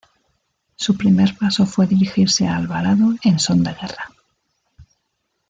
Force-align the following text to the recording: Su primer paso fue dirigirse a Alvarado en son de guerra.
Su 0.77 0.97
primer 0.97 1.37
paso 1.37 1.67
fue 1.67 1.85
dirigirse 1.85 2.47
a 2.47 2.57
Alvarado 2.57 3.13
en 3.23 3.37
son 3.37 3.61
de 3.61 3.71
guerra. 3.71 4.09